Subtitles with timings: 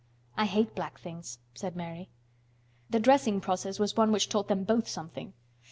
[0.35, 2.09] "I hate black things," said Mary.
[2.89, 5.33] The dressing process was one which taught them both something.